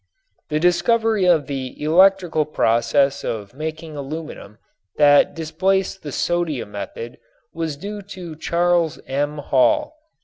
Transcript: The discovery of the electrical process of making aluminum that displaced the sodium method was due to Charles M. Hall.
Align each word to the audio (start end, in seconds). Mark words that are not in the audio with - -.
The 0.49 0.59
discovery 0.59 1.25
of 1.25 1.45
the 1.45 1.79
electrical 1.79 2.43
process 2.43 3.23
of 3.23 3.53
making 3.53 3.95
aluminum 3.95 4.57
that 4.97 5.35
displaced 5.35 6.01
the 6.01 6.11
sodium 6.11 6.71
method 6.71 7.19
was 7.53 7.77
due 7.77 8.01
to 8.17 8.35
Charles 8.35 8.99
M. 9.05 9.37
Hall. 9.37 9.93